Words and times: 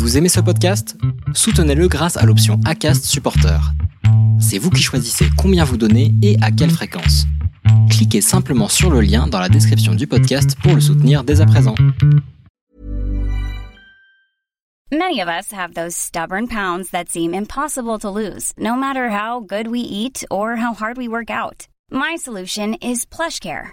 Vous 0.00 0.16
aimez 0.16 0.30
ce 0.30 0.40
podcast? 0.40 0.96
Soutenez-le 1.34 1.86
grâce 1.86 2.16
à 2.16 2.24
l'option 2.24 2.58
ACAST 2.64 3.04
Supporter. 3.04 3.60
C'est 4.40 4.56
vous 4.56 4.70
qui 4.70 4.82
choisissez 4.82 5.26
combien 5.36 5.62
vous 5.62 5.76
donnez 5.76 6.14
et 6.22 6.38
à 6.40 6.50
quelle 6.50 6.70
fréquence. 6.70 7.26
Cliquez 7.90 8.22
simplement 8.22 8.68
sur 8.68 8.90
le 8.90 9.02
lien 9.02 9.26
dans 9.26 9.38
la 9.38 9.50
description 9.50 9.94
du 9.94 10.06
podcast 10.06 10.56
pour 10.62 10.74
le 10.74 10.80
soutenir 10.80 11.22
dès 11.22 11.42
à 11.42 11.46
présent. 11.46 11.74
Many 14.90 15.20
of 15.20 15.28
us 15.28 15.52
have 15.52 15.74
those 15.74 15.94
stubborn 15.94 16.48
pounds 16.48 16.90
that 16.92 17.10
seem 17.10 17.34
impossible 17.34 17.98
to 17.98 18.10
lose, 18.10 18.54
no 18.56 18.76
matter 18.76 19.10
how 19.10 19.40
good 19.40 19.68
we 19.68 19.80
eat 19.80 20.24
or 20.30 20.56
how 20.56 20.72
hard 20.72 20.96
we 20.96 21.08
work 21.08 21.28
out. 21.28 21.68
My 21.92 22.16
solution 22.16 22.74
is 22.80 23.04
PlushCare. 23.04 23.72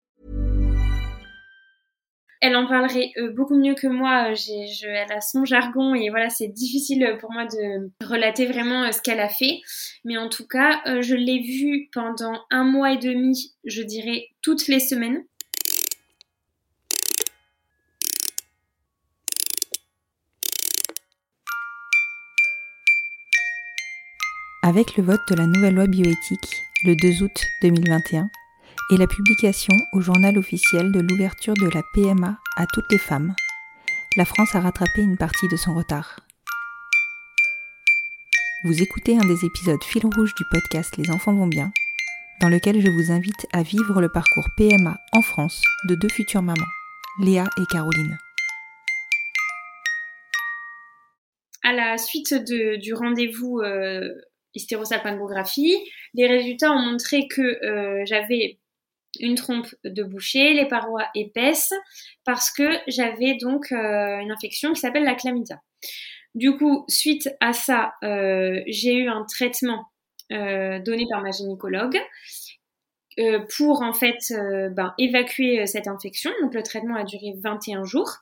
Elle 2.43 2.55
en 2.55 2.65
parlerait 2.65 3.11
euh, 3.17 3.31
beaucoup 3.31 3.55
mieux 3.55 3.75
que 3.75 3.85
moi. 3.85 4.33
Je, 4.33 4.87
elle 4.87 5.11
a 5.11 5.21
son 5.21 5.45
jargon 5.45 5.93
et 5.93 6.09
voilà, 6.09 6.29
c'est 6.29 6.47
difficile 6.47 7.17
pour 7.19 7.31
moi 7.31 7.45
de 7.45 7.91
relater 8.03 8.47
vraiment 8.47 8.83
euh, 8.83 8.91
ce 8.91 8.99
qu'elle 8.99 9.19
a 9.19 9.29
fait. 9.29 9.61
Mais 10.05 10.17
en 10.17 10.27
tout 10.27 10.47
cas, 10.47 10.81
euh, 10.87 11.03
je 11.03 11.13
l'ai 11.13 11.39
vue 11.39 11.89
pendant 11.93 12.33
un 12.49 12.63
mois 12.63 12.93
et 12.93 12.97
demi, 12.97 13.53
je 13.63 13.83
dirais, 13.83 14.29
toutes 14.41 14.67
les 14.67 14.79
semaines. 14.79 15.23
Avec 24.63 24.97
le 24.97 25.03
vote 25.03 25.21
de 25.29 25.35
la 25.35 25.45
nouvelle 25.45 25.75
loi 25.75 25.85
bioéthique 25.85 26.63
le 26.85 26.95
2 26.95 27.23
août 27.23 27.41
2021 27.61 28.31
et 28.91 28.97
la 28.97 29.07
publication 29.07 29.75
au 29.93 30.01
journal 30.01 30.37
officiel 30.37 30.91
de 30.91 30.99
l'ouverture 30.99 31.53
de 31.53 31.69
la 31.73 31.81
PMA 31.93 32.37
à 32.57 32.65
toutes 32.65 32.91
les 32.91 32.97
femmes, 32.97 33.33
la 34.17 34.25
France 34.25 34.55
a 34.55 34.59
rattrapé 34.59 35.01
une 35.01 35.17
partie 35.17 35.47
de 35.47 35.55
son 35.55 35.73
retard. 35.73 36.19
Vous 38.63 38.81
écoutez 38.81 39.17
un 39.17 39.25
des 39.25 39.45
épisodes 39.45 39.83
fil 39.83 40.05
rouge 40.05 40.35
du 40.35 40.43
podcast 40.51 40.95
Les 40.97 41.09
enfants 41.09 41.33
vont 41.33 41.47
bien, 41.47 41.71
dans 42.41 42.49
lequel 42.49 42.81
je 42.81 42.89
vous 42.89 43.11
invite 43.11 43.47
à 43.53 43.63
vivre 43.63 44.01
le 44.01 44.09
parcours 44.09 44.49
PMA 44.57 44.97
en 45.13 45.21
France 45.21 45.61
de 45.87 45.95
deux 45.95 46.09
futures 46.09 46.41
mamans, 46.41 46.65
Léa 47.19 47.47
et 47.57 47.65
Caroline. 47.71 48.17
À 51.63 51.73
la 51.73 51.97
suite 51.97 52.33
du 52.33 52.93
rendez-vous 52.93 53.59
euh, 53.59 54.09
hystérosalpingographie, 54.55 55.77
les 56.13 56.27
résultats 56.27 56.71
ont 56.71 56.79
montré 56.79 57.27
que 57.27 57.41
euh, 57.41 58.03
j'avais 58.05 58.59
une 59.19 59.35
trompe 59.35 59.67
de 59.83 60.03
boucher, 60.03 60.53
les 60.53 60.67
parois 60.67 61.05
épaisses, 61.15 61.73
parce 62.23 62.51
que 62.51 62.77
j'avais 62.87 63.35
donc 63.35 63.71
euh, 63.71 64.19
une 64.19 64.31
infection 64.31 64.73
qui 64.73 64.79
s'appelle 64.79 65.03
la 65.03 65.15
chlamydia. 65.15 65.61
Du 66.33 66.55
coup, 66.55 66.85
suite 66.87 67.29
à 67.41 67.51
ça, 67.51 67.93
euh, 68.03 68.61
j'ai 68.67 68.93
eu 68.93 69.09
un 69.09 69.25
traitement 69.25 69.85
donné 70.29 71.05
par 71.09 71.21
ma 71.21 71.31
gynécologue 71.31 71.99
pour 73.57 73.81
en 73.81 73.91
fait 73.91 74.33
ben, 74.71 74.93
évacuer 74.97 75.67
cette 75.67 75.89
infection. 75.89 76.31
Donc 76.41 76.53
le 76.53 76.63
traitement 76.63 76.95
a 76.95 77.03
duré 77.03 77.33
21 77.43 77.83
jours. 77.83 78.19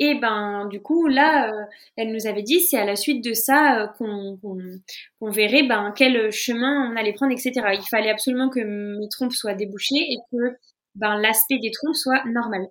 Et 0.00 0.14
ben 0.14 0.66
du 0.68 0.80
coup 0.80 1.06
là, 1.08 1.52
euh, 1.52 1.64
elle 1.96 2.12
nous 2.12 2.26
avait 2.26 2.42
dit 2.42 2.60
c'est 2.60 2.78
à 2.78 2.84
la 2.84 2.96
suite 2.96 3.24
de 3.24 3.32
ça 3.34 3.82
euh, 3.82 3.86
qu'on 3.98 5.30
verrait 5.30 5.64
ben 5.64 5.92
quel 5.96 6.30
chemin 6.30 6.90
on 6.92 6.96
allait 6.96 7.12
prendre, 7.12 7.32
etc. 7.32 7.52
Il 7.74 7.88
fallait 7.88 8.10
absolument 8.10 8.48
que 8.48 8.60
mes 8.60 9.08
trompes 9.08 9.32
soient 9.32 9.54
débouchées 9.54 9.96
et 9.96 10.18
que 10.30 10.56
ben 10.94 11.16
l'aspect 11.20 11.58
des 11.58 11.70
trompes 11.72 11.96
soit 11.96 12.22
normal. 12.26 12.68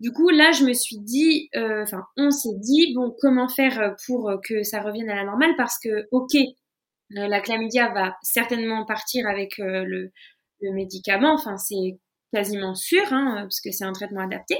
Du 0.00 0.12
coup 0.12 0.28
là, 0.30 0.52
je 0.52 0.64
me 0.64 0.74
suis 0.74 0.98
dit, 0.98 1.48
euh, 1.56 1.82
enfin 1.82 2.04
on 2.18 2.30
s'est 2.30 2.56
dit 2.58 2.92
bon 2.94 3.14
comment 3.20 3.48
faire 3.48 3.96
pour 4.06 4.30
que 4.44 4.62
ça 4.62 4.82
revienne 4.82 5.08
à 5.10 5.16
la 5.16 5.24
normale? 5.24 5.54
Parce 5.56 5.78
que 5.82 6.06
ok 6.12 6.32
la 7.10 7.40
chlamydia 7.40 7.88
va 7.92 8.16
certainement 8.22 8.84
partir 8.84 9.26
avec 9.28 9.58
le, 9.58 10.10
le 10.60 10.72
médicament, 10.72 11.34
enfin 11.34 11.56
c'est 11.56 11.98
quasiment 12.32 12.74
sûr 12.74 13.02
hein, 13.12 13.42
parce 13.42 13.60
que 13.60 13.70
c'est 13.70 13.84
un 13.84 13.92
traitement 13.92 14.22
adapté. 14.22 14.56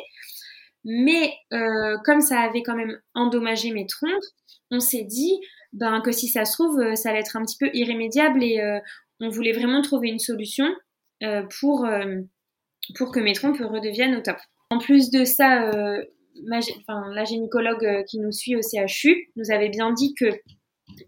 Mais 0.89 1.35
euh, 1.53 1.99
comme 2.05 2.21
ça 2.21 2.41
avait 2.41 2.63
quand 2.63 2.77
même 2.77 2.97
endommagé 3.15 3.73
mes 3.73 3.87
trompes, 3.87 4.23
on 4.71 4.79
s'est 4.79 5.03
dit 5.03 5.33
ben, 5.73 6.01
que 6.01 6.13
si 6.13 6.29
ça 6.29 6.45
se 6.45 6.53
trouve, 6.53 6.79
euh, 6.79 6.95
ça 6.95 7.11
allait 7.11 7.19
être 7.19 7.37
un 7.37 7.43
petit 7.43 7.57
peu 7.59 7.69
irrémédiable 7.75 8.43
et 8.43 8.61
euh, 8.61 8.79
on 9.19 9.29
voulait 9.29 9.53
vraiment 9.53 9.83
trouver 9.83 10.09
une 10.09 10.21
solution 10.21 10.67
pour, 11.59 11.89
pour 12.99 13.11
que 13.11 13.21
mes 13.21 13.33
trompes 13.33 13.59
redeviennent 13.59 14.17
au 14.17 14.21
top. 14.21 14.37
En 14.69 14.77
plus 14.77 15.11
de 15.11 15.25
ça, 15.25 15.71
ma 16.45 16.61
la 17.15 17.25
gynécologue 17.25 18.05
qui 18.05 18.19
nous 18.19 18.33
suit 18.33 18.55
au 18.55 18.61
CHU 18.61 19.31
nous 19.37 19.51
avait 19.51 19.71
bien 19.71 19.95
dit 19.95 20.13
que 20.13 20.27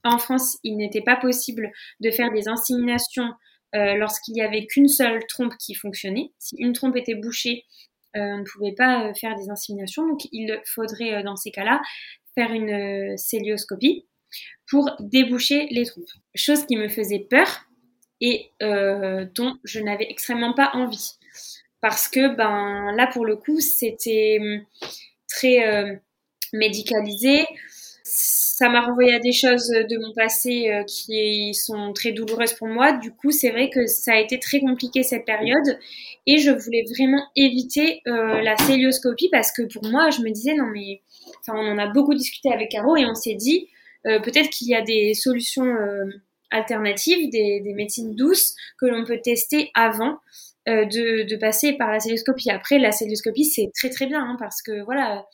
en 0.02 0.16
France, 0.16 0.56
il 0.64 0.78
n'était 0.78 1.02
pas 1.02 1.16
possible 1.16 1.70
de 2.00 2.10
faire 2.10 2.32
des 2.32 2.48
inséminations 2.48 3.30
lorsqu'il 3.74 4.38
y 4.38 4.40
avait 4.40 4.64
qu'une 4.64 4.88
seule 4.88 5.20
trompe 5.26 5.52
qui 5.58 5.74
fonctionnait. 5.74 6.30
Si 6.38 6.56
une 6.56 6.72
trompe 6.72 6.96
était 6.96 7.14
bouchée, 7.14 7.64
on 8.14 8.38
ne 8.38 8.44
pouvait 8.44 8.74
pas 8.76 9.08
euh, 9.08 9.14
faire 9.14 9.34
des 9.36 9.50
inséminations. 9.50 10.06
Donc, 10.06 10.20
il 10.32 10.60
faudrait, 10.64 11.14
euh, 11.14 11.22
dans 11.22 11.36
ces 11.36 11.50
cas-là, 11.50 11.80
faire 12.34 12.52
une 12.52 12.70
euh, 12.70 13.16
célioscopie 13.16 14.06
pour 14.68 14.90
déboucher 15.00 15.66
les 15.70 15.84
trompes. 15.84 16.04
Chose 16.34 16.66
qui 16.66 16.76
me 16.76 16.88
faisait 16.88 17.26
peur 17.30 17.46
et 18.20 18.50
euh, 18.62 19.26
dont 19.34 19.56
je 19.64 19.80
n'avais 19.80 20.06
extrêmement 20.10 20.54
pas 20.54 20.70
envie. 20.74 21.12
Parce 21.80 22.08
que, 22.08 22.34
ben, 22.34 22.92
là, 22.96 23.06
pour 23.06 23.24
le 23.24 23.36
coup, 23.36 23.60
c'était 23.60 24.38
hum, 24.40 24.64
très 25.28 25.66
euh, 25.66 25.96
médicalisé. 26.52 27.46
Ça 28.58 28.68
m'a 28.68 28.80
renvoyé 28.80 29.14
à 29.14 29.20
des 29.20 29.30
choses 29.30 29.68
de 29.68 30.04
mon 30.04 30.12
passé 30.12 30.68
euh, 30.68 30.82
qui 30.82 31.54
sont 31.54 31.92
très 31.92 32.10
douloureuses 32.10 32.54
pour 32.54 32.66
moi. 32.66 32.90
Du 32.90 33.12
coup, 33.12 33.30
c'est 33.30 33.50
vrai 33.50 33.70
que 33.70 33.86
ça 33.86 34.14
a 34.14 34.18
été 34.18 34.40
très 34.40 34.58
compliqué 34.58 35.04
cette 35.04 35.24
période 35.24 35.78
et 36.26 36.38
je 36.38 36.50
voulais 36.50 36.82
vraiment 36.90 37.22
éviter 37.36 38.02
euh, 38.08 38.40
la 38.42 38.56
célioscopie 38.56 39.28
parce 39.30 39.52
que 39.52 39.62
pour 39.62 39.84
moi, 39.88 40.10
je 40.10 40.22
me 40.22 40.30
disais 40.30 40.54
non 40.54 40.66
mais, 40.72 41.02
enfin, 41.40 41.56
on 41.56 41.70
en 41.70 41.78
a 41.78 41.86
beaucoup 41.86 42.14
discuté 42.14 42.52
avec 42.52 42.72
Caro 42.72 42.96
et 42.96 43.06
on 43.06 43.14
s'est 43.14 43.36
dit 43.36 43.68
euh, 44.08 44.18
peut-être 44.18 44.50
qu'il 44.50 44.66
y 44.66 44.74
a 44.74 44.82
des 44.82 45.14
solutions 45.14 45.64
euh, 45.64 46.06
alternatives, 46.50 47.30
des, 47.30 47.62
médecines 47.76 48.16
douces 48.16 48.56
que 48.80 48.86
l'on 48.86 49.04
peut 49.04 49.20
tester 49.22 49.70
avant 49.74 50.18
euh, 50.68 50.84
de, 50.84 51.28
de 51.30 51.36
passer 51.36 51.74
par 51.74 51.92
la 51.92 52.00
célioscopie. 52.00 52.50
Après, 52.50 52.80
la 52.80 52.90
célioscopie 52.90 53.44
c'est 53.44 53.70
très 53.72 53.90
très 53.90 54.06
bien 54.06 54.20
hein, 54.20 54.36
parce 54.36 54.62
que 54.62 54.82
voilà 54.82 55.24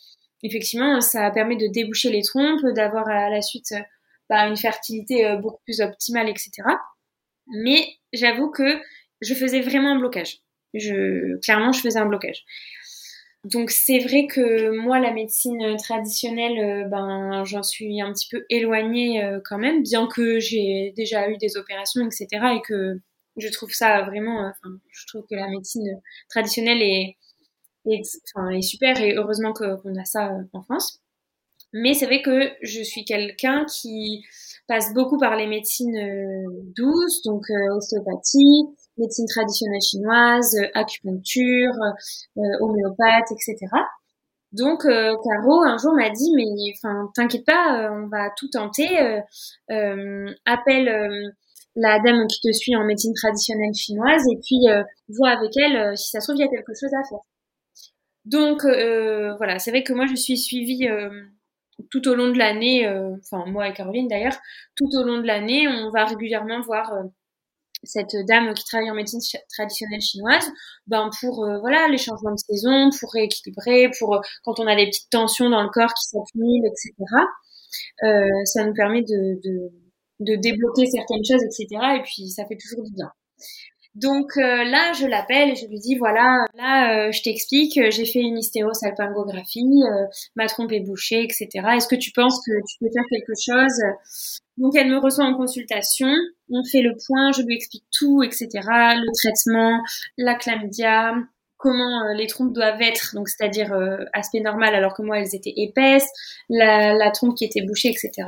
effectivement, 0.45 1.01
ça 1.01 1.31
permet 1.31 1.57
de 1.57 1.67
déboucher 1.67 2.11
les 2.11 2.23
trompes, 2.23 2.65
d'avoir 2.75 3.09
à 3.09 3.31
la 3.31 3.43
suite 3.43 3.73
euh, 3.73 3.81
bah, 4.29 4.47
une 4.47 4.57
fertilité 4.57 5.27
euh, 5.27 5.37
beaucoup 5.37 5.61
plus 5.65 5.81
optimale, 5.81 6.29
etc. 6.29 6.53
Mais 7.49 7.89
j'avoue 8.13 8.51
que 8.51 8.81
je 9.21 9.35
faisais 9.35 9.61
vraiment 9.61 9.93
un 9.93 9.99
blocage. 9.99 10.39
Clairement, 11.43 11.73
je 11.73 11.81
faisais 11.81 11.99
un 11.99 12.07
blocage. 12.07 12.45
Donc 13.45 13.71
c'est 13.71 13.99
vrai 13.99 14.27
que 14.27 14.71
moi, 14.71 14.99
la 14.99 15.13
médecine 15.13 15.77
traditionnelle, 15.77 16.59
euh, 16.59 16.89
ben, 16.89 17.45
j'en 17.45 17.63
suis 17.63 18.01
un 18.01 18.13
petit 18.13 18.29
peu 18.31 18.45
éloignée 18.51 19.23
quand 19.45 19.59
même, 19.59 19.83
bien 19.83 20.07
que 20.07 20.39
j'ai 20.41 20.93
déjà 20.97 21.29
eu 21.29 21.37
des 21.39 21.57
opérations, 21.57 22.05
etc. 22.07 22.27
Et 22.57 22.63
que 22.63 22.99
je 23.37 23.49
trouve 23.49 23.73
ça 23.73 24.03
vraiment, 24.03 24.53
je 24.91 25.07
trouve 25.07 25.27
que 25.29 25.35
la 25.35 25.49
médecine 25.49 26.01
traditionnelle 26.29 26.83
est, 26.83 27.17
est, 27.87 28.03
enfin, 28.35 28.51
est 28.51 28.63
super 28.63 29.01
et 29.01 29.15
heureusement 29.17 29.53
qu'on 29.53 29.95
a 29.99 30.05
ça 30.05 30.29
euh, 30.33 30.43
en 30.53 30.63
France. 30.63 31.01
Mais 31.73 31.95
c'est 31.95 32.07
vrai 32.07 32.23
que 32.23 32.51
je 32.63 32.83
suis 32.83 33.05
quelqu'un 33.05 33.65
qui 33.67 34.25
passe 34.69 34.95
beaucoup 34.95 35.19
par 35.19 35.37
les 35.37 35.47
médecines 35.47 35.97
euh, 35.97 36.63
douces, 36.77 37.23
donc 37.23 37.45
euh, 37.51 37.77
ostéopathie, 37.77 38.65
médecine 38.97 39.27
traditionnelle 39.29 39.83
chinoise, 39.83 40.57
acupuncture, 40.75 41.73
homéopathe, 42.37 43.33
etc. 43.33 43.67
Donc 44.55 44.85
euh, 44.85 45.17
Caro 45.25 45.65
un 45.65 45.77
jour 45.79 45.93
m'a 45.95 46.11
dit 46.11 46.31
mais 46.37 46.45
enfin 46.77 47.11
t'inquiète 47.15 47.45
pas, 47.45 47.89
euh, 47.89 48.05
on 48.05 48.09
va 48.09 48.31
tout 48.39 48.49
tenter. 48.49 48.89
euh, 49.71 50.31
appelle 50.47 51.35
la 51.77 51.99
dame 51.99 52.27
qui 52.29 52.41
te 52.41 52.53
suit 52.53 52.77
en 52.77 52.85
médecine 52.85 53.15
traditionnelle 53.15 53.75
chinoise 53.75 54.23
et 54.33 54.37
puis 54.37 54.61
vois 55.09 55.31
avec 55.31 55.57
elle 55.57 55.99
si 55.99 56.11
ça 56.11 56.21
se 56.21 56.27
trouve 56.27 56.37
il 56.37 56.45
y 56.45 56.49
a 56.49 56.51
quelque 56.51 56.73
chose 56.75 56.95
à 56.95 57.03
faire. 57.09 57.19
Donc 58.25 58.65
euh, 58.65 59.35
voilà, 59.37 59.59
c'est 59.59 59.71
vrai 59.71 59.83
que 59.83 59.93
moi 59.93 60.07
je 60.07 60.15
suis 60.15 60.39
suivie 60.39 60.89
euh, 60.89 61.11
tout 61.91 62.09
au 62.09 62.15
long 62.15 62.31
de 62.33 62.39
l'année, 62.39 62.87
euh, 62.87 63.17
enfin 63.21 63.45
moi 63.47 63.69
et 63.69 63.73
Caroline 63.75 64.09
d'ailleurs, 64.09 64.37
tout 64.77 64.89
au 64.95 65.03
long 65.05 65.19
de 65.21 65.27
l'année, 65.27 65.69
on 65.69 65.91
va 65.91 66.07
régulièrement 66.07 66.61
voir 66.63 66.93
euh, 66.95 67.03
cette 67.85 68.17
dame 68.29 68.55
qui 68.55 68.65
travaille 68.65 68.91
en 68.91 68.95
médecine 68.95 69.21
traditionnelle 69.51 70.01
chinoise, 70.01 70.51
ben 70.87 71.11
pour 71.21 71.45
euh, 71.45 71.59
voilà 71.61 71.89
les 71.89 71.99
changements 71.99 72.33
de 72.33 72.39
saison, 72.39 72.91
pour 73.01 73.13
rééquilibrer, 73.13 73.91
pour 73.99 74.17
euh, 74.17 74.21
quand 74.45 74.59
on 74.61 74.67
a 74.67 74.77
des 74.77 74.87
petites 74.87 75.11
tensions 75.11 75.51
dans 75.51 75.63
le 75.63 75.71
corps 75.71 75.95
qui 75.95 76.05
s'accumulent, 76.09 76.67
etc. 76.67 77.29
Euh, 78.05 78.45
ça 78.47 78.65
nous 78.65 78.75
permet 78.75 79.03
de, 79.03 79.41
de, 79.43 79.71
de 80.21 80.37
débloquer 80.37 80.87
certaines 80.87 81.25
choses, 81.25 81.43
etc. 81.45 81.97
Et 81.99 82.03
puis 82.03 82.29
ça 82.31 82.45
fait 82.47 82.57
toujours 82.57 82.85
du 82.85 82.93
bien. 82.93 83.11
Donc 83.95 84.37
euh, 84.37 84.65
là, 84.65 84.93
je 84.93 85.07
l'appelle 85.07 85.51
et 85.51 85.55
je 85.55 85.67
lui 85.69 85.79
dis 85.79 85.95
voilà, 85.95 86.45
là, 86.55 87.07
euh, 87.07 87.13
je 87.13 87.23
t'explique, 87.23 87.79
euh, 87.79 87.93
j'ai 87.93 88.05
fait 88.05 88.19
une 88.19 88.39
hystérosalpingographie, 88.39 89.83
ma 90.35 90.47
trompe 90.47 90.73
est 90.73 90.81
bouchée, 90.81 91.23
etc. 91.23 91.49
Est-ce 91.77 91.87
que 91.87 91.95
tu 91.95 92.11
penses 92.11 92.41
que 92.45 92.53
tu 92.67 92.79
peux 92.81 92.89
faire 92.93 93.05
quelque 93.09 93.35
chose? 93.39 94.41
Donc 94.57 94.75
elle 94.77 94.89
me 94.89 94.99
reçoit 94.99 95.25
en 95.25 95.37
consultation, 95.37 96.09
on 96.51 96.65
fait 96.65 96.83
le 96.83 96.97
point, 97.07 97.31
je 97.33 97.43
lui 97.43 97.55
explique 97.55 97.85
tout, 97.97 98.23
etc. 98.25 98.49
Le 98.53 99.13
traitement, 99.15 99.81
la 100.19 100.35
chlamydia, 100.35 101.15
comment 101.57 102.13
les 102.17 102.27
trompes 102.27 102.53
doivent 102.53 102.83
être, 102.83 103.15
donc 103.15 103.29
c'est-à-dire 103.29 103.73
aspect 104.13 104.41
normal 104.41 104.75
alors 104.75 104.95
que 104.95 105.03
moi 105.03 105.21
elles 105.21 105.35
étaient 105.37 105.55
épaisses, 105.57 106.09
la 106.49 107.11
trompe 107.13 107.37
qui 107.37 107.45
était 107.45 107.63
bouchée, 107.63 107.91
etc. 107.91 108.27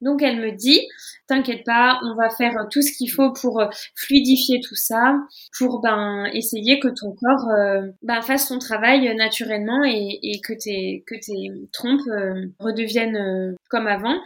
Donc 0.00 0.22
elle 0.22 0.40
me 0.40 0.52
dit, 0.52 0.80
t'inquiète 1.26 1.64
pas, 1.64 2.00
on 2.04 2.14
va 2.14 2.30
faire 2.30 2.66
tout 2.70 2.82
ce 2.82 2.92
qu'il 2.92 3.10
faut 3.10 3.32
pour 3.32 3.60
euh, 3.60 3.66
fluidifier 3.94 4.60
tout 4.60 4.74
ça, 4.74 5.14
pour 5.58 5.80
ben 5.80 6.24
essayer 6.32 6.80
que 6.80 6.88
ton 6.88 7.12
corps 7.12 7.48
euh, 7.50 7.82
ben, 8.02 8.20
fasse 8.22 8.48
son 8.48 8.58
travail 8.58 9.14
naturellement 9.16 9.84
et, 9.84 10.40
que 10.42 10.52
tes 10.52 11.04
que 11.06 11.14
tes 11.14 11.50
trompes 11.72 12.08
euh, 12.08 12.46
redeviennent 12.58 13.56
comme 13.68 13.86
avant. 13.86 14.18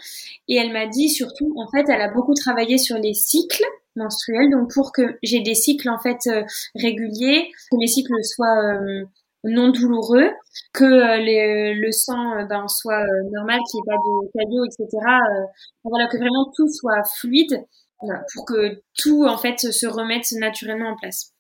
Et 0.49 0.57
elle 0.57 0.73
m'a 0.73 0.87
dit 0.87 1.09
surtout, 1.09 1.53
en 1.57 1.69
fait, 1.71 1.89
elle 1.89 2.01
a 2.01 2.13
beaucoup 2.13 2.35
travaillé 2.35 2.79
sur 2.79 2.99
les 2.99 3.15
cycles 3.15 3.65
menstruels, 3.97 4.51
donc 4.51 4.73
pour 4.73 4.93
que 4.93 5.19
j'ai 5.23 5.41
des 5.41 5.55
cycles 5.55 5.89
en 5.89 5.99
fait 5.99 6.29
réguliers, 6.75 7.51
que 7.71 7.77
mes 7.77 7.87
cycles 7.87 8.13
soient 8.25 8.79
non 9.45 9.71
douloureux, 9.71 10.31
que 10.73 10.85
euh, 10.85 11.75
le 11.75 11.93
sang 11.93 12.39
euh, 12.39 12.45
ben, 12.45 12.67
soit 12.69 13.03
euh, 13.03 13.31
normal, 13.33 13.61
qu'il 13.71 13.81
n'y 13.81 13.85
ait 13.85 13.97
pas 13.97 14.03
de 14.03 14.31
caillots, 14.33 14.65
etc. 14.65 14.89
voilà, 15.85 16.09
que 16.09 16.17
vraiment 16.17 16.51
tout 16.57 16.69
soit 16.69 17.03
fluide 17.21 17.65
pour 18.35 18.45
que 18.45 18.83
tout 18.99 19.25
en 19.25 19.39
fait 19.39 19.59
se 19.59 19.87
remette 19.87 20.31
naturellement 20.33 20.91
en 20.91 20.97
place. 20.97 21.31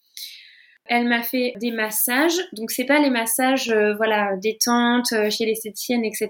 Elle 0.87 1.09
m'a 1.09 1.23
fait 1.23 1.55
des 1.61 1.71
massages, 1.71 2.39
donc 2.53 2.71
c'est 2.71 2.85
pas 2.85 3.01
les 3.01 3.09
massages 3.09 3.75
voilà 3.97 4.37
détente 4.37 5.09
chez 5.31 5.47
l'esthéticienne 5.47 6.05
etc. 6.05 6.29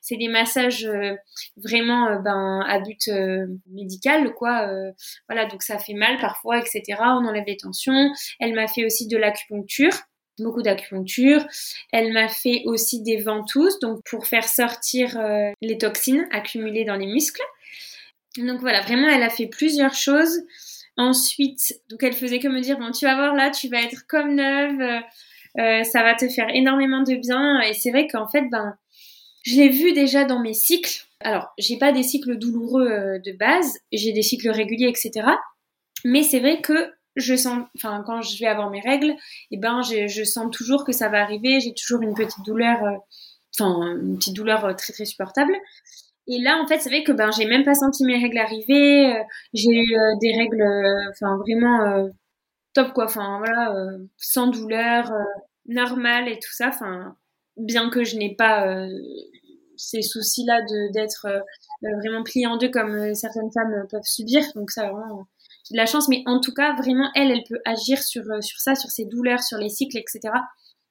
C'est 0.00 0.16
des 0.16 0.28
massages 0.28 0.88
vraiment 1.56 2.20
ben 2.20 2.64
à 2.66 2.80
but 2.80 3.10
médical 3.70 4.34
quoi. 4.34 4.68
voilà 5.28 5.46
donc 5.46 5.62
ça 5.62 5.78
fait 5.78 5.94
mal 5.94 6.16
parfois 6.20 6.58
etc. 6.58 6.82
On 6.98 7.26
enlève 7.26 7.44
les 7.46 7.56
tensions. 7.56 8.10
Elle 8.40 8.54
m'a 8.54 8.66
fait 8.66 8.84
aussi 8.84 9.06
de 9.06 9.16
l'acupuncture 9.16 9.94
beaucoup 10.42 10.62
d'acupuncture. 10.62 11.44
Elle 11.92 12.12
m'a 12.12 12.28
fait 12.28 12.62
aussi 12.66 13.02
des 13.02 13.18
ventouses, 13.18 13.78
donc 13.80 14.00
pour 14.04 14.26
faire 14.26 14.48
sortir 14.48 15.18
euh, 15.18 15.50
les 15.60 15.78
toxines 15.78 16.26
accumulées 16.30 16.84
dans 16.84 16.96
les 16.96 17.06
muscles. 17.06 17.42
Donc 18.38 18.60
voilà, 18.60 18.80
vraiment, 18.80 19.08
elle 19.08 19.22
a 19.22 19.30
fait 19.30 19.46
plusieurs 19.46 19.94
choses. 19.94 20.42
Ensuite, 20.96 21.80
donc 21.88 22.02
elle 22.02 22.12
faisait 22.12 22.38
que 22.38 22.48
me 22.48 22.60
dire, 22.60 22.78
bon, 22.78 22.90
tu 22.90 23.04
vas 23.06 23.14
voir 23.14 23.34
là, 23.34 23.50
tu 23.50 23.68
vas 23.68 23.80
être 23.80 24.06
comme 24.06 24.34
neuve, 24.34 24.80
euh, 24.80 25.00
euh, 25.58 25.84
ça 25.84 26.02
va 26.02 26.14
te 26.14 26.28
faire 26.28 26.48
énormément 26.52 27.02
de 27.02 27.14
bien. 27.14 27.60
Et 27.62 27.74
c'est 27.74 27.90
vrai 27.90 28.06
qu'en 28.08 28.28
fait, 28.28 28.42
ben, 28.50 28.74
je 29.44 29.56
l'ai 29.56 29.68
vu 29.68 29.92
déjà 29.92 30.24
dans 30.24 30.40
mes 30.40 30.54
cycles. 30.54 31.04
Alors, 31.20 31.52
j'ai 31.58 31.78
pas 31.78 31.92
des 31.92 32.02
cycles 32.02 32.36
douloureux 32.36 33.20
de 33.24 33.32
base, 33.32 33.78
j'ai 33.92 34.12
des 34.12 34.22
cycles 34.22 34.50
réguliers, 34.50 34.88
etc. 34.88 35.26
Mais 36.04 36.22
c'est 36.22 36.40
vrai 36.40 36.60
que 36.60 36.92
je 37.16 37.34
sens, 37.36 37.64
enfin, 37.76 38.02
quand 38.06 38.22
je 38.22 38.38
vais 38.38 38.46
avoir 38.46 38.70
mes 38.70 38.80
règles, 38.80 39.10
et 39.10 39.16
eh 39.52 39.56
ben, 39.58 39.82
je 39.82 40.24
sens 40.24 40.50
toujours 40.50 40.84
que 40.84 40.92
ça 40.92 41.08
va 41.08 41.22
arriver. 41.22 41.60
J'ai 41.60 41.74
toujours 41.74 42.02
une 42.02 42.14
petite 42.14 42.44
douleur, 42.44 42.82
euh, 42.84 42.96
enfin, 43.58 43.96
une 44.00 44.16
petite 44.16 44.34
douleur 44.34 44.64
euh, 44.64 44.74
très 44.74 44.92
très 44.92 45.04
supportable. 45.04 45.54
Et 46.28 46.38
là, 46.40 46.58
en 46.62 46.66
fait, 46.66 46.78
c'est 46.80 46.88
vrai 46.88 47.04
que 47.04 47.12
ben, 47.12 47.30
j'ai 47.32 47.46
même 47.46 47.64
pas 47.64 47.74
senti 47.74 48.04
mes 48.04 48.18
règles 48.18 48.38
arriver. 48.38 49.14
Euh, 49.14 49.22
j'ai 49.54 49.70
eu 49.70 49.94
des 50.20 50.32
règles, 50.36 50.64
enfin, 51.10 51.36
vraiment 51.38 52.08
top 52.74 52.92
quoi. 52.94 53.06
Enfin, 53.06 53.38
voilà, 53.38 53.74
sans 54.18 54.48
douleur, 54.48 55.12
normale 55.66 56.28
et 56.28 56.38
tout 56.38 56.52
ça. 56.52 56.68
Enfin, 56.68 57.16
bien 57.56 57.90
que 57.90 58.04
je 58.04 58.16
n'ai 58.16 58.34
pas 58.36 58.86
ces 59.76 60.02
soucis-là 60.02 60.62
de 60.62 60.92
d'être 60.92 61.26
vraiment 61.82 62.22
pliée 62.22 62.46
en 62.46 62.56
deux 62.56 62.70
comme 62.70 63.14
certaines 63.14 63.50
femmes 63.52 63.86
peuvent 63.90 64.02
subir. 64.04 64.42
Donc 64.54 64.70
ça, 64.70 64.90
vraiment 64.90 65.26
de 65.72 65.76
la 65.76 65.86
chance, 65.86 66.08
mais 66.08 66.22
en 66.26 66.40
tout 66.40 66.52
cas, 66.52 66.74
vraiment, 66.74 67.10
elle, 67.14 67.30
elle 67.30 67.44
peut 67.48 67.60
agir 67.64 68.02
sur, 68.02 68.22
euh, 68.30 68.40
sur 68.40 68.60
ça, 68.60 68.74
sur 68.74 68.90
ses 68.90 69.06
douleurs, 69.06 69.42
sur 69.42 69.58
les 69.58 69.68
cycles, 69.68 69.98
etc. 69.98 70.20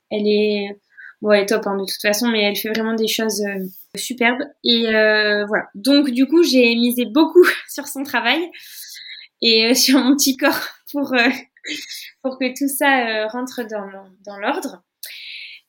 Elle 0.10 0.28
est, 0.28 0.80
bon, 1.22 1.32
elle 1.32 1.44
est 1.44 1.46
top 1.46 1.68
hein, 1.68 1.78
de 1.78 1.86
toute 1.86 2.02
façon, 2.02 2.28
mais 2.28 2.44
elle 2.44 2.56
fait 2.56 2.70
vraiment 2.70 2.96
des 2.96 3.08
choses 3.08 3.42
euh, 3.42 3.66
superbes. 3.96 4.44
Et 4.64 4.88
euh, 4.88 5.46
voilà. 5.46 5.66
Donc, 5.76 6.10
du 6.10 6.28
coup, 6.28 6.44
j'ai 6.44 6.76
misé 6.76 7.06
beaucoup 7.06 7.46
sur 7.70 7.88
son 7.88 8.04
travail 8.04 8.40
et 9.42 9.74
sur 9.74 10.00
mon 10.00 10.16
petit 10.16 10.36
corps 10.38 10.68
pour, 10.92 11.14
pour 12.24 12.38
que 12.38 12.50
tout 12.50 12.68
ça 12.68 13.28
rentre 13.28 13.62
dans, 13.70 13.88
dans 14.26 14.38
l'ordre. 14.38 14.84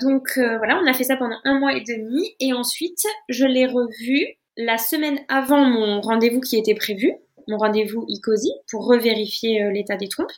Donc 0.00 0.32
voilà, 0.36 0.80
on 0.82 0.90
a 0.90 0.94
fait 0.94 1.04
ça 1.04 1.16
pendant 1.16 1.38
un 1.44 1.60
mois 1.60 1.74
et 1.74 1.80
demi 1.80 2.34
et 2.40 2.52
ensuite 2.52 3.04
je 3.28 3.44
l'ai 3.44 3.66
revu 3.66 4.26
la 4.56 4.76
semaine 4.76 5.20
avant 5.28 5.64
mon 5.64 6.00
rendez-vous 6.00 6.40
qui 6.40 6.56
était 6.56 6.74
prévu 6.74 7.14
mon 7.48 7.58
rendez-vous 7.58 8.04
ICOSI 8.08 8.52
pour 8.70 8.86
revérifier 8.86 9.62
euh, 9.62 9.70
l'état 9.70 9.96
des 9.96 10.08
trompes. 10.08 10.32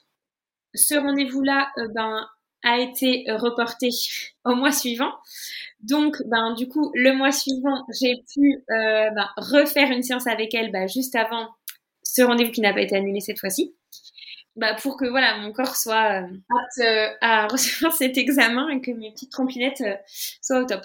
Ce 0.74 0.94
rendez-vous-là 0.94 1.70
euh, 1.78 1.88
ben, 1.94 2.26
a 2.62 2.78
été 2.78 3.24
reporté 3.28 3.90
au 4.44 4.54
mois 4.54 4.72
suivant. 4.72 5.12
Donc, 5.80 6.16
ben, 6.26 6.54
du 6.54 6.68
coup, 6.68 6.90
le 6.94 7.12
mois 7.12 7.32
suivant, 7.32 7.84
j'ai 8.00 8.16
pu 8.32 8.64
euh, 8.70 9.10
ben, 9.10 9.28
refaire 9.36 9.90
une 9.90 10.02
séance 10.02 10.26
avec 10.26 10.54
elle 10.54 10.72
ben, 10.72 10.88
juste 10.88 11.14
avant 11.14 11.48
ce 12.02 12.22
rendez-vous 12.22 12.52
qui 12.52 12.60
n'a 12.60 12.72
pas 12.72 12.82
été 12.82 12.96
annulé 12.96 13.20
cette 13.20 13.38
fois-ci. 13.38 13.74
Bah, 14.56 14.74
pour 14.74 14.96
que 14.96 15.06
voilà 15.06 15.38
mon 15.38 15.52
corps 15.52 15.74
soit 15.74 16.22
apte 16.22 17.18
à 17.20 17.48
recevoir 17.50 17.92
cet 17.92 18.16
examen 18.16 18.68
et 18.68 18.80
que 18.80 18.92
mes 18.92 19.10
petites 19.10 19.32
trompinettes 19.32 19.82
soient 20.40 20.60
au 20.60 20.64
top. 20.64 20.84